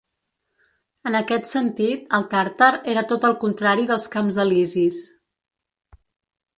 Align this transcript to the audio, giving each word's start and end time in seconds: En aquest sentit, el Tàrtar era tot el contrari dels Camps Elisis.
En 1.09 1.17
aquest 1.19 1.49
sentit, 1.49 2.09
el 2.19 2.25
Tàrtar 2.33 2.71
era 2.95 3.05
tot 3.13 3.29
el 3.31 3.39
contrari 3.45 3.89
dels 3.93 4.09
Camps 4.17 4.43
Elisis. 4.49 5.03